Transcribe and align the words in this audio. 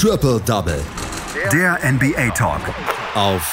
Triple 0.00 0.40
Double. 0.46 0.80
Der 1.52 1.76
NBA 1.82 2.30
Talk. 2.30 2.60
Auf 3.16 3.50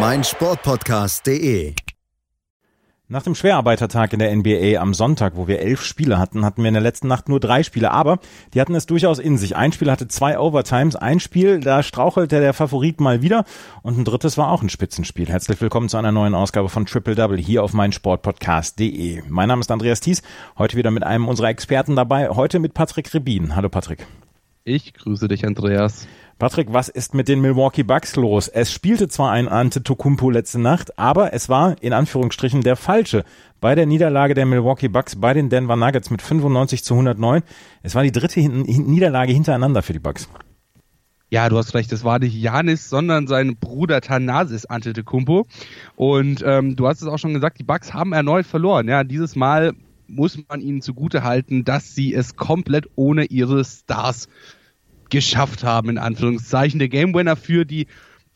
meinsportpodcast.de. 0.00 1.72
Nach 3.06 3.22
dem 3.22 3.36
Schwerarbeitertag 3.36 4.12
in 4.12 4.18
der 4.18 4.34
NBA 4.34 4.80
am 4.80 4.94
Sonntag, 4.94 5.36
wo 5.36 5.46
wir 5.46 5.60
elf 5.60 5.82
Spiele 5.82 6.18
hatten, 6.18 6.44
hatten 6.44 6.62
wir 6.64 6.68
in 6.68 6.74
der 6.74 6.82
letzten 6.82 7.06
Nacht 7.06 7.28
nur 7.28 7.38
drei 7.38 7.62
Spiele, 7.62 7.92
aber 7.92 8.18
die 8.54 8.60
hatten 8.60 8.74
es 8.74 8.86
durchaus 8.86 9.20
in 9.20 9.38
sich. 9.38 9.54
Ein 9.54 9.70
Spiel 9.70 9.88
hatte 9.88 10.08
zwei 10.08 10.36
Overtimes, 10.36 10.96
ein 10.96 11.20
Spiel, 11.20 11.60
da 11.60 11.84
strauchelte 11.84 12.40
der 12.40 12.52
Favorit 12.52 13.00
mal 13.00 13.22
wieder 13.22 13.44
und 13.82 13.98
ein 13.98 14.04
drittes 14.04 14.36
war 14.36 14.50
auch 14.50 14.62
ein 14.62 14.68
Spitzenspiel. 14.68 15.28
Herzlich 15.28 15.60
willkommen 15.60 15.88
zu 15.88 15.96
einer 15.96 16.10
neuen 16.10 16.34
Ausgabe 16.34 16.68
von 16.68 16.86
Triple 16.86 17.14
Double 17.14 17.38
hier 17.38 17.62
auf 17.62 17.72
meinsportpodcast.de. 17.72 19.22
Mein 19.28 19.46
Name 19.46 19.60
ist 19.60 19.70
Andreas 19.70 20.00
Thies, 20.00 20.22
heute 20.58 20.76
wieder 20.76 20.90
mit 20.90 21.04
einem 21.04 21.28
unserer 21.28 21.50
Experten 21.50 21.94
dabei, 21.94 22.30
heute 22.30 22.58
mit 22.58 22.74
Patrick 22.74 23.14
Rebin. 23.14 23.54
Hallo 23.54 23.68
Patrick. 23.68 24.04
Ich 24.68 24.92
grüße 24.92 25.28
dich, 25.28 25.46
Andreas. 25.46 26.06
Patrick, 26.38 26.70
was 26.70 26.90
ist 26.90 27.14
mit 27.14 27.26
den 27.26 27.40
Milwaukee 27.40 27.84
Bucks 27.84 28.16
los? 28.16 28.48
Es 28.48 28.70
spielte 28.70 29.08
zwar 29.08 29.30
ein 29.30 29.48
Antetokounmpo 29.48 30.28
letzte 30.28 30.60
Nacht, 30.60 30.98
aber 30.98 31.32
es 31.32 31.48
war 31.48 31.82
in 31.82 31.94
Anführungsstrichen 31.94 32.60
der 32.60 32.76
falsche. 32.76 33.24
Bei 33.62 33.74
der 33.74 33.86
Niederlage 33.86 34.34
der 34.34 34.44
Milwaukee 34.44 34.88
Bucks 34.88 35.16
bei 35.16 35.32
den 35.32 35.48
Denver 35.48 35.76
Nuggets 35.76 36.10
mit 36.10 36.20
95 36.20 36.84
zu 36.84 36.92
109. 36.92 37.42
Es 37.82 37.94
war 37.94 38.02
die 38.02 38.12
dritte 38.12 38.40
Niederlage 38.40 39.32
hintereinander 39.32 39.80
für 39.80 39.94
die 39.94 40.00
Bucks. 40.00 40.28
Ja, 41.30 41.48
du 41.48 41.56
hast 41.56 41.72
recht, 41.72 41.90
es 41.90 42.04
war 42.04 42.18
nicht 42.18 42.34
Janis, 42.34 42.90
sondern 42.90 43.26
sein 43.26 43.56
Bruder 43.56 44.02
Thanasis 44.02 44.66
Antetokounmpo. 44.66 45.46
Und 45.96 46.44
ähm, 46.44 46.76
du 46.76 46.86
hast 46.86 47.00
es 47.00 47.08
auch 47.08 47.18
schon 47.18 47.32
gesagt, 47.32 47.58
die 47.58 47.64
Bucks 47.64 47.94
haben 47.94 48.12
erneut 48.12 48.44
verloren. 48.44 48.86
Ja, 48.86 49.02
dieses 49.02 49.34
Mal 49.34 49.72
muss 50.08 50.38
man 50.48 50.60
ihnen 50.60 50.82
zugute 50.82 51.22
halten, 51.22 51.64
dass 51.64 51.94
sie 51.94 52.14
es 52.14 52.36
komplett 52.36 52.88
ohne 52.96 53.24
ihre 53.26 53.64
Stars 53.64 54.28
geschafft 55.10 55.64
haben, 55.64 55.90
in 55.90 55.98
Anführungszeichen. 55.98 56.78
Der 56.78 56.88
Game 56.88 57.14
Winner 57.14 57.36
für 57.36 57.64
die 57.64 57.86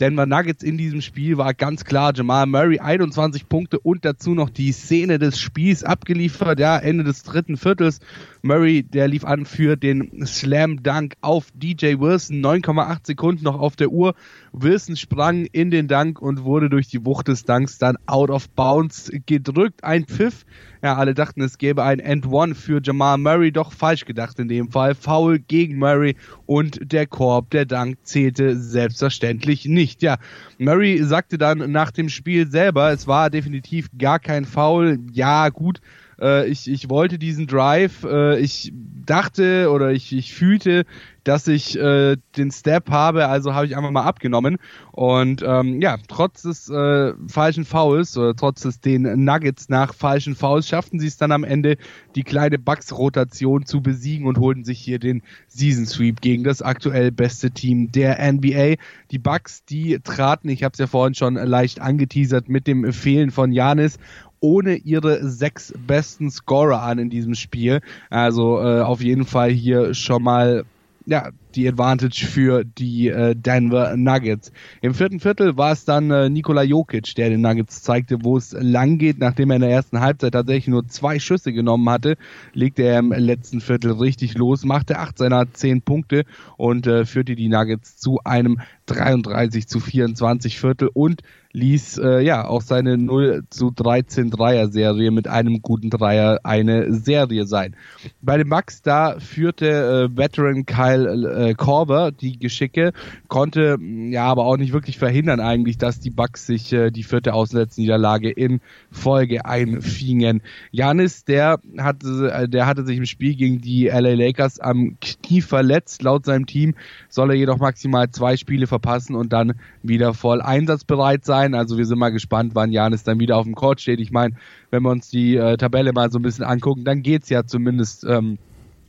Denver 0.00 0.26
Nuggets 0.26 0.64
in 0.64 0.78
diesem 0.78 1.00
Spiel 1.00 1.38
war 1.38 1.54
ganz 1.54 1.84
klar 1.84 2.12
Jamal 2.14 2.46
Murray 2.46 2.80
21 2.80 3.48
Punkte 3.48 3.78
und 3.78 4.04
dazu 4.04 4.34
noch 4.34 4.50
die 4.50 4.72
Szene 4.72 5.18
des 5.18 5.38
Spiels 5.38 5.84
abgeliefert. 5.84 6.58
Ja, 6.58 6.78
Ende 6.78 7.04
des 7.04 7.22
dritten 7.22 7.56
Viertels. 7.56 8.00
Murray, 8.42 8.82
der 8.82 9.06
lief 9.06 9.24
an 9.24 9.46
für 9.46 9.76
den 9.76 10.26
Slam 10.26 10.82
Dunk 10.82 11.14
auf 11.20 11.46
DJ 11.54 11.98
Wilson. 11.98 12.44
9,8 12.44 13.06
Sekunden 13.06 13.44
noch 13.44 13.58
auf 13.58 13.76
der 13.76 13.90
Uhr. 13.90 14.14
Wilson 14.52 14.96
sprang 14.96 15.46
in 15.46 15.70
den 15.70 15.86
Dunk 15.86 16.20
und 16.20 16.42
wurde 16.42 16.68
durch 16.68 16.88
die 16.88 17.06
Wucht 17.06 17.28
des 17.28 17.44
Dunks 17.44 17.78
dann 17.78 17.96
out 18.06 18.30
of 18.30 18.50
bounds 18.50 19.10
gedrückt. 19.26 19.84
Ein 19.84 20.06
Pfiff 20.06 20.44
ja, 20.84 20.96
alle 20.96 21.14
dachten, 21.14 21.42
es 21.42 21.58
gäbe 21.58 21.84
ein 21.84 22.00
End-One 22.00 22.56
für 22.56 22.80
Jamal 22.82 23.16
Murray, 23.16 23.52
doch 23.52 23.72
falsch 23.72 24.04
gedacht 24.04 24.40
in 24.40 24.48
dem 24.48 24.72
Fall. 24.72 24.96
Foul 24.96 25.38
gegen 25.38 25.78
Murray 25.78 26.16
und 26.44 26.80
der 26.82 27.06
Korb, 27.06 27.50
der 27.50 27.66
Dank 27.66 27.98
zählte 28.02 28.56
selbstverständlich 28.56 29.66
nicht. 29.66 30.02
Ja, 30.02 30.18
Murray 30.58 31.00
sagte 31.04 31.38
dann 31.38 31.70
nach 31.70 31.92
dem 31.92 32.08
Spiel 32.08 32.50
selber, 32.50 32.90
es 32.90 33.06
war 33.06 33.30
definitiv 33.30 33.90
gar 33.96 34.18
kein 34.18 34.44
Foul. 34.44 34.98
Ja, 35.12 35.50
gut, 35.50 35.80
äh, 36.22 36.46
ich, 36.46 36.70
ich 36.70 36.88
wollte 36.88 37.18
diesen 37.18 37.46
Drive, 37.46 38.04
äh, 38.04 38.38
ich 38.38 38.72
dachte 39.04 39.70
oder 39.70 39.90
ich, 39.90 40.16
ich 40.16 40.32
fühlte, 40.32 40.84
dass 41.24 41.46
ich 41.46 41.78
äh, 41.78 42.16
den 42.36 42.50
Step 42.50 42.90
habe, 42.90 43.28
also 43.28 43.54
habe 43.54 43.66
ich 43.66 43.76
einfach 43.76 43.90
mal 43.90 44.04
abgenommen. 44.04 44.58
Und 44.90 45.42
ähm, 45.46 45.80
ja, 45.80 45.96
trotz 46.08 46.42
des 46.42 46.68
äh, 46.68 47.12
falschen 47.28 47.64
Fouls 47.64 48.16
oder 48.16 48.34
trotz 48.34 48.62
des 48.62 48.80
den 48.80 49.24
Nuggets 49.24 49.68
nach 49.68 49.94
falschen 49.94 50.34
Fouls 50.34 50.68
schafften 50.68 50.98
sie 50.98 51.06
es 51.06 51.16
dann 51.16 51.32
am 51.32 51.44
Ende, 51.44 51.76
die 52.16 52.24
kleine 52.24 52.58
Bucks-Rotation 52.58 53.66
zu 53.66 53.82
besiegen 53.82 54.26
und 54.26 54.38
holten 54.38 54.64
sich 54.64 54.80
hier 54.80 54.98
den 54.98 55.22
Season 55.48 55.86
Sweep 55.86 56.20
gegen 56.20 56.44
das 56.44 56.62
aktuell 56.62 57.12
beste 57.12 57.50
Team 57.50 57.92
der 57.92 58.32
NBA. 58.32 58.74
Die 59.10 59.18
Bucks, 59.18 59.64
die 59.64 59.98
traten, 60.02 60.48
ich 60.48 60.64
habe 60.64 60.72
es 60.72 60.78
ja 60.78 60.86
vorhin 60.86 61.14
schon 61.14 61.34
leicht 61.34 61.80
angeteasert, 61.80 62.48
mit 62.48 62.66
dem 62.66 62.92
Fehlen 62.92 63.30
von 63.30 63.52
Janis 63.52 63.98
ohne 64.42 64.74
ihre 64.74 65.26
sechs 65.26 65.72
besten 65.86 66.30
Scorer 66.30 66.82
an 66.82 66.98
in 66.98 67.08
diesem 67.08 67.34
Spiel. 67.34 67.80
Also 68.10 68.60
äh, 68.60 68.82
auf 68.82 69.00
jeden 69.00 69.24
Fall 69.24 69.50
hier 69.50 69.94
schon 69.94 70.22
mal 70.22 70.64
ja, 71.06 71.30
die 71.52 71.68
Advantage 71.68 72.26
für 72.26 72.64
die 72.64 73.08
äh, 73.08 73.34
Denver 73.34 73.96
Nuggets. 73.96 74.52
Im 74.80 74.94
vierten 74.94 75.20
Viertel 75.20 75.56
war 75.56 75.72
es 75.72 75.84
dann 75.84 76.10
äh, 76.10 76.28
Nikola 76.28 76.62
Jokic, 76.62 77.14
der 77.14 77.30
den 77.30 77.40
Nuggets 77.40 77.82
zeigte, 77.82 78.18
wo 78.22 78.36
es 78.36 78.52
lang 78.58 78.98
geht. 78.98 79.18
Nachdem 79.18 79.50
er 79.50 79.56
in 79.56 79.62
der 79.62 79.70
ersten 79.70 80.00
Halbzeit 80.00 80.32
tatsächlich 80.32 80.68
nur 80.68 80.86
zwei 80.88 81.18
Schüsse 81.18 81.52
genommen 81.52 81.88
hatte, 81.88 82.16
legte 82.52 82.82
er 82.82 82.98
im 82.98 83.12
letzten 83.12 83.60
Viertel 83.60 83.92
richtig 83.92 84.34
los, 84.34 84.64
machte 84.64 84.98
acht 84.98 85.18
seiner 85.18 85.52
zehn 85.52 85.82
Punkte 85.82 86.24
und 86.56 86.86
äh, 86.86 87.04
führte 87.04 87.34
die 87.34 87.48
Nuggets 87.48 87.96
zu 87.96 88.20
einem 88.24 88.60
33 88.86 89.68
zu 89.68 89.80
24 89.80 90.58
Viertel 90.58 90.88
und 90.92 91.22
ließ 91.52 91.98
äh, 91.98 92.20
ja 92.20 92.46
auch 92.46 92.62
seine 92.62 92.96
0 92.96 93.44
zu 93.50 93.70
13 93.70 94.30
Dreier 94.30 94.68
Serie 94.68 95.10
mit 95.10 95.28
einem 95.28 95.60
guten 95.60 95.90
Dreier 95.90 96.40
eine 96.44 96.92
Serie 96.94 97.46
sein. 97.46 97.76
Bei 98.20 98.38
den 98.38 98.48
Bucks 98.48 98.82
da 98.82 99.18
führte 99.18 100.10
äh, 100.12 100.16
Veteran 100.16 100.64
Kyle 100.66 101.08
äh, 101.42 101.54
Korver 101.54 102.12
die 102.12 102.38
Geschicke, 102.38 102.92
konnte 103.28 103.78
ja 103.80 104.24
aber 104.24 104.44
auch 104.44 104.56
nicht 104.56 104.72
wirklich 104.72 104.98
verhindern 104.98 105.40
eigentlich, 105.40 105.78
dass 105.78 106.00
die 106.00 106.10
Bucks 106.10 106.46
sich 106.46 106.72
äh, 106.72 106.90
die 106.90 107.02
vierte 107.02 107.34
Auswärtsniederlage 107.34 108.30
in 108.30 108.60
Folge 108.90 109.44
einfingen. 109.44 110.42
Janis, 110.70 111.24
der 111.24 111.60
hatte, 111.78 112.32
äh, 112.32 112.48
der 112.48 112.66
hatte 112.66 112.84
sich 112.84 112.98
im 112.98 113.06
Spiel 113.06 113.34
gegen 113.34 113.60
die 113.60 113.86
LA 113.86 114.14
Lakers 114.14 114.60
am 114.60 114.96
Knie 115.00 115.40
verletzt. 115.40 116.02
Laut 116.02 116.24
seinem 116.24 116.46
Team 116.46 116.74
soll 117.08 117.30
er 117.30 117.36
jedoch 117.36 117.58
maximal 117.58 118.10
zwei 118.10 118.36
Spiele 118.36 118.66
verpassen 118.66 119.14
und 119.16 119.32
dann 119.32 119.54
wieder 119.82 120.14
voll 120.14 120.40
einsatzbereit 120.40 121.24
sein. 121.24 121.54
Also 121.54 121.78
wir 121.78 121.86
sind 121.86 121.98
mal 121.98 122.10
gespannt, 122.10 122.54
wann 122.54 122.72
Janis 122.72 123.04
dann 123.04 123.18
wieder 123.18 123.36
auf 123.36 123.44
dem 123.44 123.54
Court 123.54 123.80
steht. 123.80 124.00
Ich 124.00 124.12
meine, 124.12 124.34
wenn 124.70 124.82
wir 124.82 124.90
uns 124.90 125.10
die 125.10 125.36
äh, 125.36 125.56
Tabelle 125.56 125.92
mal 125.92 126.10
so 126.10 126.18
ein 126.18 126.22
bisschen 126.22 126.44
angucken, 126.44 126.84
dann 126.84 127.02
geht's 127.02 127.28
ja 127.28 127.44
zumindest 127.44 128.04
ähm, 128.04 128.38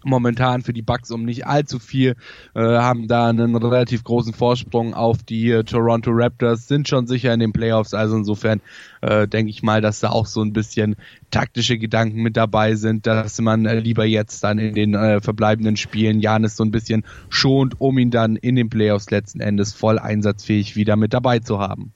momentan 0.05 0.61
für 0.61 0.73
die 0.73 0.81
Bucks 0.81 1.11
um 1.11 1.23
nicht 1.25 1.47
allzu 1.47 1.79
viel, 1.79 2.15
äh, 2.55 2.59
haben 2.59 3.07
da 3.07 3.29
einen 3.29 3.55
relativ 3.55 4.03
großen 4.03 4.33
Vorsprung 4.33 4.93
auf 4.93 5.23
die 5.23 5.51
äh, 5.51 5.63
Toronto 5.63 6.11
Raptors, 6.13 6.67
sind 6.67 6.87
schon 6.87 7.07
sicher 7.07 7.33
in 7.33 7.39
den 7.39 7.53
Playoffs, 7.53 7.93
also 7.93 8.15
insofern 8.15 8.61
äh, 9.01 9.27
denke 9.27 9.49
ich 9.49 9.63
mal, 9.63 9.81
dass 9.81 9.99
da 9.99 10.09
auch 10.09 10.25
so 10.25 10.41
ein 10.41 10.53
bisschen 10.53 10.95
taktische 11.31 11.77
Gedanken 11.77 12.21
mit 12.21 12.37
dabei 12.37 12.75
sind, 12.75 13.07
dass 13.07 13.39
man 13.41 13.65
äh, 13.65 13.79
lieber 13.79 14.05
jetzt 14.05 14.43
dann 14.43 14.59
in 14.59 14.73
den 14.73 14.93
äh, 14.93 15.21
verbleibenden 15.21 15.77
Spielen 15.77 16.19
Janis 16.19 16.55
so 16.55 16.63
ein 16.63 16.71
bisschen 16.71 17.03
schont, 17.29 17.79
um 17.79 17.97
ihn 17.97 18.11
dann 18.11 18.35
in 18.35 18.55
den 18.55 18.69
Playoffs 18.69 19.11
letzten 19.11 19.39
Endes 19.39 19.73
voll 19.73 19.99
einsatzfähig 19.99 20.75
wieder 20.75 20.95
mit 20.95 21.13
dabei 21.13 21.39
zu 21.39 21.59
haben. 21.59 21.93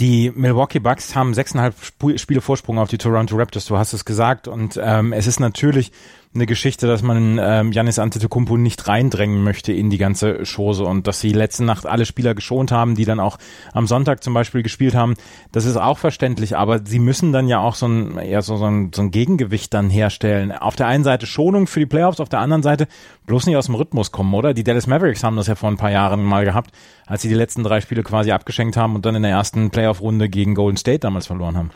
Die 0.00 0.32
Milwaukee 0.34 0.78
Bucks 0.78 1.14
haben 1.14 1.34
sechseinhalb 1.34 1.74
Spiele 2.16 2.40
Vorsprung 2.40 2.78
auf 2.78 2.88
die 2.88 2.96
Toronto 2.96 3.36
Raptors, 3.36 3.66
du 3.66 3.76
hast 3.76 3.92
es 3.92 4.06
gesagt. 4.06 4.48
Und 4.48 4.80
ähm, 4.82 5.12
es 5.12 5.26
ist 5.26 5.40
natürlich 5.40 5.92
eine 6.32 6.46
Geschichte, 6.46 6.86
dass 6.86 7.02
man 7.02 7.40
ähm, 7.42 7.72
Janis 7.72 7.98
Antetokounmpo 7.98 8.56
nicht 8.56 8.86
reindrängen 8.86 9.42
möchte 9.42 9.72
in 9.72 9.90
die 9.90 9.98
ganze 9.98 10.44
Chose 10.44 10.84
und 10.84 11.08
dass 11.08 11.20
sie 11.20 11.32
letzte 11.32 11.64
Nacht 11.64 11.86
alle 11.86 12.06
Spieler 12.06 12.36
geschont 12.36 12.70
haben, 12.70 12.94
die 12.94 13.04
dann 13.04 13.18
auch 13.18 13.36
am 13.72 13.88
Sonntag 13.88 14.22
zum 14.22 14.32
Beispiel 14.32 14.62
gespielt 14.62 14.94
haben. 14.94 15.14
Das 15.50 15.64
ist 15.64 15.76
auch 15.76 15.98
verständlich, 15.98 16.56
aber 16.56 16.86
sie 16.86 17.00
müssen 17.00 17.32
dann 17.32 17.48
ja 17.48 17.58
auch 17.58 17.74
so 17.74 17.88
ein, 17.88 18.20
ja, 18.24 18.42
so, 18.42 18.56
so, 18.56 18.66
ein, 18.66 18.92
so 18.94 19.02
ein 19.02 19.10
Gegengewicht 19.10 19.74
dann 19.74 19.90
herstellen. 19.90 20.52
Auf 20.52 20.76
der 20.76 20.86
einen 20.86 21.02
Seite 21.02 21.26
Schonung 21.26 21.66
für 21.66 21.80
die 21.80 21.86
Playoffs, 21.86 22.20
auf 22.20 22.28
der 22.28 22.38
anderen 22.38 22.62
Seite 22.62 22.86
bloß 23.26 23.46
nicht 23.46 23.56
aus 23.56 23.66
dem 23.66 23.74
Rhythmus 23.74 24.12
kommen, 24.12 24.32
oder? 24.32 24.54
Die 24.54 24.62
Dallas 24.62 24.86
Mavericks 24.86 25.24
haben 25.24 25.36
das 25.36 25.48
ja 25.48 25.56
vor 25.56 25.68
ein 25.68 25.78
paar 25.78 25.90
Jahren 25.90 26.22
mal 26.22 26.44
gehabt, 26.44 26.70
als 27.06 27.22
sie 27.22 27.28
die 27.28 27.34
letzten 27.34 27.64
drei 27.64 27.80
Spiele 27.80 28.04
quasi 28.04 28.30
abgeschenkt 28.30 28.76
haben 28.76 28.94
und 28.94 29.04
dann 29.04 29.16
in 29.16 29.22
der 29.22 29.32
ersten 29.32 29.70
Playoff-Runde 29.70 30.28
gegen 30.28 30.54
Golden 30.54 30.76
State 30.76 31.00
damals 31.00 31.26
verloren 31.26 31.56
haben. 31.56 31.70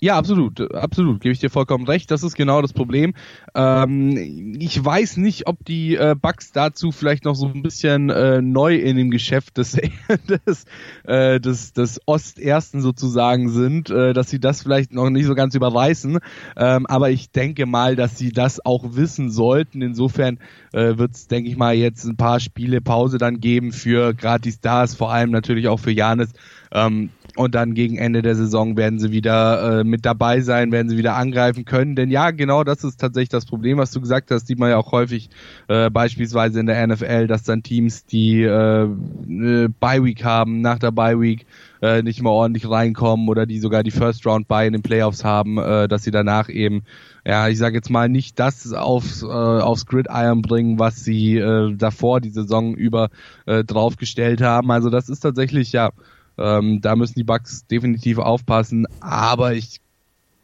Ja, 0.00 0.18
absolut, 0.18 0.60
absolut, 0.74 1.20
gebe 1.20 1.32
ich 1.32 1.38
dir 1.38 1.48
vollkommen 1.48 1.86
recht. 1.86 2.10
Das 2.10 2.22
ist 2.22 2.34
genau 2.34 2.60
das 2.60 2.74
Problem. 2.74 3.14
Ähm, 3.54 4.56
ich 4.60 4.84
weiß 4.84 5.16
nicht, 5.16 5.46
ob 5.46 5.64
die 5.64 5.94
äh, 5.94 6.14
Bugs 6.20 6.52
dazu 6.52 6.92
vielleicht 6.92 7.24
noch 7.24 7.34
so 7.34 7.46
ein 7.46 7.62
bisschen 7.62 8.10
äh, 8.10 8.42
neu 8.42 8.74
in 8.76 8.96
dem 8.96 9.10
Geschäft 9.10 9.56
des, 9.56 9.72
des, 10.46 10.66
äh, 11.04 11.40
des, 11.40 11.72
des 11.72 12.00
Ostersten 12.06 12.82
sozusagen 12.82 13.48
sind, 13.48 13.88
äh, 13.88 14.12
dass 14.12 14.28
sie 14.28 14.40
das 14.40 14.62
vielleicht 14.62 14.92
noch 14.92 15.08
nicht 15.08 15.24
so 15.24 15.34
ganz 15.34 15.54
überreißen. 15.54 16.18
Ähm, 16.56 16.86
aber 16.86 17.10
ich 17.10 17.30
denke 17.30 17.64
mal, 17.64 17.96
dass 17.96 18.18
sie 18.18 18.30
das 18.30 18.62
auch 18.62 18.96
wissen 18.96 19.30
sollten. 19.30 19.80
Insofern 19.80 20.38
äh, 20.72 20.98
wird 20.98 21.12
es, 21.12 21.28
denke 21.28 21.48
ich 21.48 21.56
mal, 21.56 21.74
jetzt 21.74 22.04
ein 22.04 22.16
paar 22.16 22.40
Spiele 22.40 22.82
Pause 22.82 23.16
dann 23.16 23.40
geben 23.40 23.72
für 23.72 24.12
gerade 24.12 24.42
die 24.42 24.52
Stars, 24.52 24.94
vor 24.96 25.12
allem 25.12 25.30
natürlich 25.30 25.68
auch 25.68 25.78
für 25.78 25.92
Janis. 25.92 26.32
Ähm, 26.72 27.10
und 27.36 27.54
dann 27.54 27.74
gegen 27.74 27.96
Ende 27.96 28.22
der 28.22 28.36
Saison 28.36 28.76
werden 28.76 28.98
sie 28.98 29.10
wieder 29.10 29.80
äh, 29.80 29.84
mit 29.84 30.04
dabei 30.04 30.40
sein, 30.40 30.70
werden 30.70 30.88
sie 30.88 30.96
wieder 30.96 31.16
angreifen 31.16 31.64
können. 31.64 31.96
Denn 31.96 32.10
ja, 32.10 32.30
genau 32.30 32.64
das 32.64 32.84
ist 32.84 33.00
tatsächlich 33.00 33.28
das 33.28 33.46
Problem, 33.46 33.78
was 33.78 33.90
du 33.90 34.00
gesagt 34.00 34.30
hast. 34.30 34.46
Sieht 34.46 34.58
man 34.58 34.70
ja 34.70 34.76
auch 34.76 34.92
häufig 34.92 35.30
äh, 35.68 35.90
beispielsweise 35.90 36.60
in 36.60 36.66
der 36.66 36.86
NFL, 36.86 37.26
dass 37.26 37.42
dann 37.42 37.62
Teams, 37.62 38.06
die 38.06 38.42
äh, 38.42 38.88
eine 39.28 39.68
Bye 39.68 40.04
Week 40.04 40.24
haben, 40.24 40.60
nach 40.60 40.78
der 40.78 40.92
Bye 40.92 41.20
Week 41.20 41.46
äh, 41.82 42.02
nicht 42.02 42.22
mehr 42.22 42.32
ordentlich 42.32 42.68
reinkommen 42.68 43.28
oder 43.28 43.46
die 43.46 43.58
sogar 43.58 43.82
die 43.82 43.90
First 43.90 44.26
Round 44.26 44.46
Bye 44.46 44.68
in 44.68 44.72
den 44.72 44.82
Playoffs 44.82 45.24
haben, 45.24 45.58
äh, 45.58 45.88
dass 45.88 46.04
sie 46.04 46.12
danach 46.12 46.48
eben 46.48 46.84
ja, 47.26 47.48
ich 47.48 47.56
sage 47.58 47.76
jetzt 47.76 47.90
mal 47.90 48.08
nicht 48.08 48.38
das 48.38 48.72
aufs, 48.74 49.22
äh, 49.22 49.26
aufs 49.26 49.86
Gridiron 49.86 50.42
bringen, 50.42 50.78
was 50.78 51.04
sie 51.04 51.38
äh, 51.38 51.74
davor 51.74 52.20
die 52.20 52.30
Saison 52.30 52.74
über 52.74 53.08
äh, 53.46 53.64
draufgestellt 53.64 54.42
haben. 54.42 54.70
Also 54.70 54.90
das 54.90 55.08
ist 55.08 55.20
tatsächlich 55.20 55.72
ja 55.72 55.90
ähm, 56.38 56.80
da 56.80 56.96
müssen 56.96 57.14
die 57.14 57.24
Bugs 57.24 57.66
definitiv 57.66 58.18
aufpassen. 58.18 58.86
Aber 59.00 59.54
ich 59.54 59.80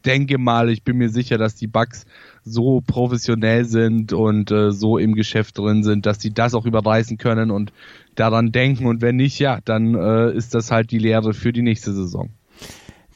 denke 0.05 0.37
mal, 0.37 0.69
ich 0.69 0.83
bin 0.83 0.97
mir 0.97 1.09
sicher, 1.09 1.37
dass 1.37 1.55
die 1.55 1.67
Bugs 1.67 2.05
so 2.43 2.81
professionell 2.81 3.65
sind 3.65 4.13
und 4.13 4.51
äh, 4.51 4.71
so 4.71 4.97
im 4.97 5.13
Geschäft 5.13 5.57
drin 5.57 5.83
sind, 5.83 6.05
dass 6.05 6.19
sie 6.19 6.33
das 6.33 6.53
auch 6.53 6.65
überreißen 6.65 7.17
können 7.17 7.51
und 7.51 7.71
daran 8.15 8.51
denken. 8.51 8.87
Und 8.87 9.01
wenn 9.01 9.15
nicht, 9.15 9.39
ja, 9.39 9.59
dann 9.63 9.95
äh, 9.95 10.31
ist 10.31 10.55
das 10.55 10.71
halt 10.71 10.91
die 10.91 10.99
Lehre 10.99 11.33
für 11.33 11.53
die 11.53 11.61
nächste 11.61 11.93
Saison. 11.93 12.29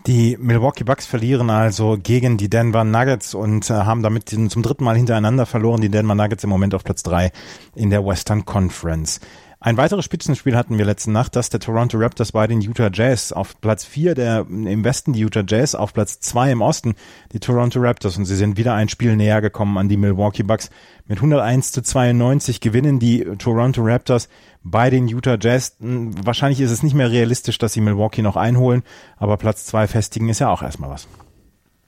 Die 0.07 0.37
Milwaukee 0.39 0.83
Bucks 0.83 1.07
verlieren 1.07 1.49
also 1.49 1.97
gegen 2.01 2.37
die 2.37 2.47
Denver 2.47 2.83
Nuggets 2.83 3.33
und 3.33 3.67
äh, 3.71 3.73
haben 3.73 4.03
damit 4.03 4.29
zum 4.29 4.61
dritten 4.61 4.83
Mal 4.83 4.95
hintereinander 4.95 5.47
verloren. 5.47 5.81
Die 5.81 5.89
Denver 5.89 6.13
Nuggets 6.13 6.43
im 6.43 6.51
Moment 6.51 6.75
auf 6.75 6.83
Platz 6.83 7.01
drei 7.01 7.31
in 7.73 7.89
der 7.89 8.05
Western 8.05 8.45
Conference. 8.45 9.19
Ein 9.65 9.77
weiteres 9.77 10.05
Spitzenspiel 10.05 10.55
hatten 10.55 10.77
wir 10.77 10.85
letzte 10.85 11.09
Nacht, 11.09 11.35
das 11.35 11.49
der 11.49 11.59
Toronto 11.59 11.97
Raptors 11.97 12.33
bei 12.33 12.45
den 12.45 12.61
Utah 12.61 12.91
Jazz. 12.93 13.31
Auf 13.31 13.59
Platz 13.61 13.83
4 13.83 14.13
der, 14.13 14.45
im 14.47 14.83
Westen 14.83 15.11
die 15.11 15.21
Utah 15.21 15.43
Jazz, 15.43 15.73
auf 15.73 15.91
Platz 15.91 16.19
2 16.19 16.51
im 16.51 16.61
Osten 16.61 16.93
die 17.31 17.39
Toronto 17.39 17.79
Raptors. 17.79 18.15
Und 18.15 18.25
sie 18.25 18.35
sind 18.35 18.57
wieder 18.57 18.75
ein 18.75 18.89
Spiel 18.89 19.15
näher 19.15 19.41
gekommen 19.41 19.79
an 19.79 19.89
die 19.89 19.97
Milwaukee 19.97 20.43
Bucks. 20.43 20.69
Mit 21.07 21.17
101 21.17 21.71
zu 21.71 21.81
92 21.81 22.61
gewinnen 22.61 22.99
die 22.99 23.25
Toronto 23.39 23.81
Raptors 23.81 24.29
bei 24.63 24.91
den 24.91 25.07
Utah 25.07 25.39
Jazz. 25.41 25.77
Hm, 25.79 26.13
wahrscheinlich 26.23 26.61
ist 26.61 26.69
es 26.69 26.83
nicht 26.83 26.93
mehr 26.93 27.09
realistisch, 27.09 27.57
dass 27.57 27.73
sie 27.73 27.81
Milwaukee 27.81 28.21
noch 28.21 28.35
einholen, 28.35 28.83
aber 29.17 29.37
Platz 29.37 29.65
2 29.65 29.87
festigen 29.87 30.29
ist 30.29 30.37
ja 30.37 30.49
auch 30.51 30.61
erstmal 30.61 30.91
was. 30.91 31.07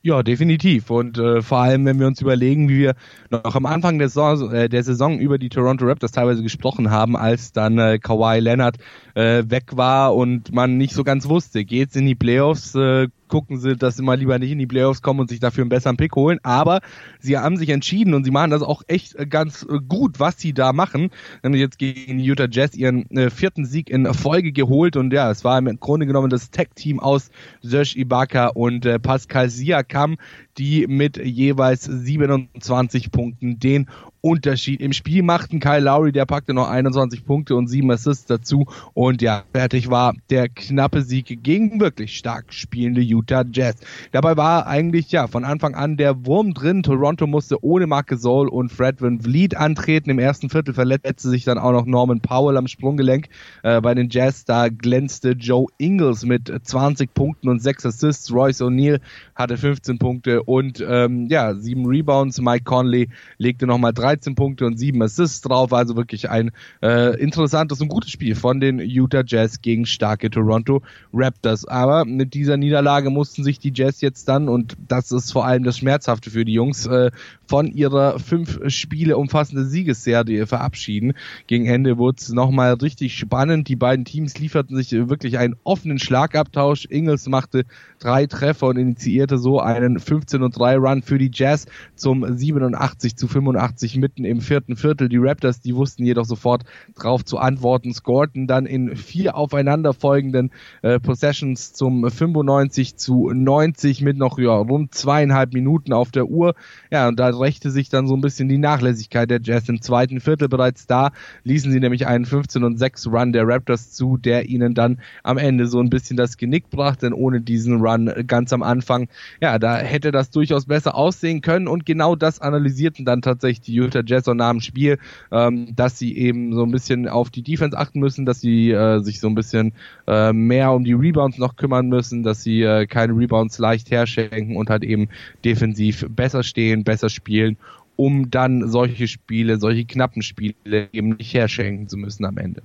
Ja, 0.04 0.24
definitiv. 0.24 0.90
Und 0.90 1.18
äh, 1.18 1.42
vor 1.42 1.58
allem, 1.60 1.86
wenn 1.86 2.00
wir 2.00 2.08
uns 2.08 2.22
überlegen, 2.22 2.70
wie 2.70 2.80
wir 2.80 2.96
noch 3.30 3.56
am 3.56 3.66
Anfang 3.66 3.98
der 3.98 4.08
Saison, 4.10 4.54
äh, 4.54 4.70
der 4.70 4.84
Saison 4.84 5.20
über 5.20 5.38
die 5.38 5.50
Toronto 5.50 5.86
Raptors 5.86 6.12
teilweise 6.12 6.44
gesprochen 6.44 6.92
haben, 6.92 7.18
als 7.18 7.52
dann 7.52 7.78
äh, 7.78 8.00
Kawhi 8.00 8.40
Leonard 8.40 8.78
äh, 9.16 9.44
weg 9.48 9.76
war 9.76 10.16
und 10.16 10.54
man 10.54 10.78
nicht 10.78 10.94
so 10.94 11.04
ganz 11.04 11.28
wusste, 11.28 11.66
geht's 11.66 11.96
in 11.96 12.06
die 12.06 12.16
Playoffs, 12.16 12.74
äh, 12.76 13.08
gucken 13.28 13.60
sie, 13.60 13.76
dass 13.76 13.98
sie 13.98 14.04
mal 14.04 14.18
lieber 14.18 14.40
nicht 14.40 14.52
in 14.52 14.60
die 14.60 14.68
Playoffs 14.68 15.02
kommen 15.02 15.20
und 15.20 15.30
sich 15.30 15.40
dafür 15.40 15.64
einen 15.64 15.70
besseren 15.70 15.98
Pick 15.98 16.16
holen. 16.16 16.40
Aber 16.44 16.82
sie 17.20 17.38
haben 17.38 17.58
sich 17.58 17.70
entschieden 17.70 18.14
und 18.14 18.24
sie 18.24 18.32
machen 18.32 18.52
das 18.52 18.62
auch 18.62 18.84
echt 18.88 19.16
äh, 19.16 19.26
ganz 19.26 19.64
äh, 19.64 19.80
gut, 19.88 20.20
was 20.20 20.40
sie 20.40 20.54
da 20.54 20.74
machen. 20.74 21.10
Haben 21.44 21.54
jetzt 21.54 21.80
gegen 21.80 22.18
die 22.18 22.26
Utah 22.26 22.48
Jazz 22.50 22.76
ihren 22.76 23.10
äh, 23.12 23.30
vierten 23.30 23.66
Sieg 23.66 23.90
in 23.90 24.12
Folge 24.14 24.52
geholt 24.52 24.96
und 24.96 25.14
ja, 25.14 25.30
es 25.32 25.44
war 25.44 25.58
im 25.58 25.80
Grunde 25.80 26.06
genommen 26.06 26.30
das 26.30 26.52
Tech-Team 26.52 27.00
aus 27.00 27.30
Serge 27.62 27.94
Ibaka 27.98 28.48
und 28.48 28.86
äh, 28.86 29.00
Pascal 29.00 29.50
Siakam, 29.50 30.18
die 30.58 30.88
mit 30.88 31.18
jeweils 31.18 31.84
27 31.84 33.12
Punkten 33.12 33.60
den 33.60 33.88
Unterschied 34.28 34.82
im 34.82 34.92
Spiel 34.92 35.24
machten. 35.24 35.62
Kyle 35.62 35.80
Lowry, 35.80 36.12
der 36.12 36.26
packte 36.26 36.54
noch 36.54 36.70
21 36.70 37.26
Punkte 37.26 37.56
und 37.56 37.70
7 37.70 37.90
Assists 37.90 38.26
dazu. 38.26 38.66
Und 38.94 39.22
ja, 39.22 39.44
fertig 39.54 39.90
war 39.90 40.16
der 40.30 40.50
knappe 40.50 41.02
Sieg 41.02 41.42
gegen 41.44 41.80
wirklich 41.80 42.18
stark 42.18 42.52
spielende 42.54 43.00
Utah 43.00 43.46
Jazz. 43.50 43.78
Dabei 44.12 44.36
war 44.36 44.68
eigentlich 44.68 45.14
ja 45.14 45.28
von 45.28 45.46
Anfang 45.46 45.76
an 45.76 45.96
der 45.96 46.26
Wurm 46.26 46.54
drin. 46.54 46.84
Toronto 46.84 47.26
musste 47.26 47.64
ohne 47.64 47.88
Marc 47.88 48.08
Gasol 48.08 48.50
und 48.50 48.70
Fred 48.70 49.02
Van 49.02 49.22
Vliet 49.22 49.56
antreten. 49.56 50.10
Im 50.10 50.20
ersten 50.20 50.50
Viertel 50.50 50.74
verletzte 50.74 51.30
sich 51.30 51.46
dann 51.46 51.58
auch 51.58 51.72
noch 51.72 51.86
Norman 51.86 52.20
Powell 52.20 52.58
am 52.58 52.68
Sprunggelenk. 52.68 53.30
Äh, 53.64 53.80
bei 53.80 53.94
den 53.94 54.10
Jazz 54.10 54.44
da 54.44 54.68
glänzte 54.68 55.32
Joe 55.32 55.68
Ingles 55.78 56.26
mit 56.26 56.52
20 56.62 57.14
Punkten 57.14 57.48
und 57.48 57.62
6 57.62 57.86
Assists. 57.86 58.34
Royce 58.34 58.62
O'Neal 58.62 59.00
hatte 59.36 59.56
15 59.56 60.00
Punkte 60.00 60.44
und 60.44 60.86
ähm, 60.86 61.28
ja, 61.30 61.56
7 61.56 61.86
Rebounds. 61.86 62.42
Mike 62.42 62.66
Conley 62.66 63.08
legte 63.38 63.66
nochmal 63.66 63.94
13 63.94 64.17
13 64.18 64.36
Punkte 64.36 64.66
und 64.66 64.78
7 64.78 65.02
Assists 65.02 65.42
drauf. 65.42 65.74
Also 65.74 65.96
wirklich 65.96 66.30
ein 66.30 66.52
äh, 66.82 67.20
interessantes 67.20 67.82
und 67.82 67.88
gutes 67.88 68.12
Spiel 68.12 68.36
von 68.36 68.60
den 68.60 68.80
Utah 68.80 69.24
Jazz 69.26 69.62
gegen 69.62 69.86
starke 69.86 70.30
Toronto 70.30 70.82
Raptors. 71.14 71.66
Aber 71.66 72.06
mit 72.06 72.34
dieser 72.34 72.58
Niederlage 72.58 73.10
mussten 73.10 73.44
sich 73.44 73.60
die 73.60 73.72
Jazz 73.74 74.02
jetzt 74.02 74.28
dann, 74.28 74.50
und 74.50 74.76
das 74.88 75.12
ist 75.12 75.32
vor 75.32 75.46
allem 75.46 75.64
das 75.64 75.78
Schmerzhafte 75.78 76.32
für 76.32 76.46
die 76.46 76.54
Jungs, 76.54 76.86
äh, 76.88 77.12
von 77.48 77.68
ihrer 77.68 78.20
fünf 78.20 78.60
Spiele 78.68 79.18
umfassende 79.18 79.66
Siegesserie 79.66 80.48
verabschieden. 80.48 81.14
Gegen 81.48 81.66
Ende 81.66 81.98
wurde 81.98 82.18
es 82.20 82.30
nochmal 82.30 82.74
richtig 82.74 83.18
spannend. 83.18 83.68
Die 83.68 83.76
beiden 83.76 84.06
Teams 84.06 84.38
lieferten 84.38 84.76
sich 84.76 84.92
wirklich 84.92 85.38
einen 85.38 85.56
offenen 85.64 86.00
Schlagabtausch. 86.00 86.88
Ingles 86.90 87.28
machte 87.28 87.66
drei 88.00 88.26
Treffer 88.26 88.68
und 88.68 88.78
initiierte 88.78 89.38
so 89.38 89.60
einen 89.60 90.00
15 90.00 90.44
und 90.44 90.58
3 90.58 90.78
Run 90.78 91.02
für 91.02 91.18
die 91.18 91.32
Jazz 91.34 91.66
zum 91.96 92.26
87 92.38 93.16
zu 93.16 93.28
85 93.28 93.97
mitten 93.98 94.24
im 94.24 94.42
vierten 94.42 94.76
Viertel. 94.76 95.10
Die 95.10 95.18
Raptors, 95.18 95.60
die 95.60 95.76
wussten 95.76 96.06
jedoch 96.06 96.26
sofort 96.26 96.64
darauf 96.96 97.26
zu 97.26 97.38
antworten, 97.38 97.94
scorten 97.94 98.48
dann 98.48 98.66
in 98.66 98.96
vier 98.96 99.36
aufeinanderfolgenden 99.36 100.52
äh, 100.84 101.00
Possessions 101.00 101.74
zum 101.74 102.10
95 102.10 102.96
zu 102.98 103.32
90 103.34 104.02
mit 104.02 104.18
noch 104.18 104.38
ja, 104.38 104.56
rund 104.56 104.94
zweieinhalb 104.94 105.54
Minuten 105.54 105.94
auf 105.94 106.12
der 106.12 106.28
Uhr. 106.28 106.54
Ja, 106.92 107.08
und 107.08 107.20
da 107.20 107.30
rächte 107.30 107.72
sich 107.72 107.90
dann 107.90 108.08
so 108.08 108.16
ein 108.16 108.22
bisschen 108.22 108.48
die 108.50 108.58
Nachlässigkeit 108.58 109.30
der 109.30 109.42
Jazz 109.42 109.68
im 109.70 109.82
zweiten 109.82 110.20
Viertel 110.20 110.50
bereits 110.50 110.88
da, 110.88 111.12
ließen 111.44 111.72
sie 111.72 111.80
nämlich 111.80 112.06
einen 112.06 112.26
15 112.26 112.64
und 112.64 112.78
6 112.78 113.08
Run 113.08 113.34
der 113.34 113.48
Raptors 113.48 113.92
zu, 113.92 114.18
der 114.18 114.48
ihnen 114.48 114.76
dann 114.76 115.00
am 115.24 115.38
Ende 115.38 115.68
so 115.68 115.80
ein 115.80 115.90
bisschen 115.90 116.18
das 116.18 116.38
Genick 116.38 116.70
brachte, 116.70 117.08
denn 117.08 117.14
ohne 117.14 117.42
diesen 117.42 117.82
Run 117.82 118.12
ganz 118.28 118.54
am 118.54 118.64
Anfang, 118.64 119.08
ja, 119.42 119.60
da 119.60 119.78
hätte 119.78 120.12
das 120.12 120.30
durchaus 120.30 120.66
besser 120.66 120.96
aussehen 120.96 121.42
können 121.42 121.68
und 121.68 121.86
genau 121.86 122.16
das 122.16 122.40
analysierten 122.40 123.06
dann 123.06 123.22
tatsächlich 123.22 123.62
die 123.62 123.74
Utah 123.88 124.04
Jazz 124.06 124.28
auch 124.28 124.34
nach 124.34 124.52
dem 124.52 124.62
Spiel, 124.62 124.98
ähm, 125.32 125.76
dass 125.76 125.98
sie 125.98 126.18
eben 126.18 126.54
so 126.54 126.64
ein 126.64 126.72
bisschen 126.72 127.08
auf 127.08 127.30
die 127.30 127.42
Defense 127.42 127.78
achten 127.78 128.00
müssen, 128.00 128.26
dass 128.26 128.42
sie 128.42 128.72
äh, 128.72 129.00
sich 129.00 129.20
so 129.20 129.28
ein 129.28 129.36
bisschen 129.36 129.74
äh, 130.08 130.34
mehr 130.34 130.72
um 130.72 130.84
die 130.84 130.94
Rebounds 130.94 131.38
noch 131.38 131.56
kümmern 131.56 131.88
müssen, 131.88 132.24
dass 132.24 132.44
sie 132.44 132.62
äh, 132.62 132.86
keine 132.86 133.14
Rebounds 133.14 133.58
leicht 133.58 133.92
herschenken 133.92 134.56
und 134.56 134.70
halt 134.70 134.84
eben 134.84 135.10
defensiv 135.44 136.06
besser 136.10 136.44
stehen, 136.44 136.84
besser 136.84 137.10
spielen 137.10 137.58
um 137.98 138.30
dann 138.30 138.70
solche 138.70 139.08
Spiele, 139.08 139.58
solche 139.58 139.84
knappen 139.84 140.22
Spiele 140.22 140.88
eben 140.94 141.10
nicht 141.18 141.34
herschenken 141.34 141.90
zu 141.90 141.98
müssen 141.98 142.26
am 142.26 142.38
Ende. 142.38 142.62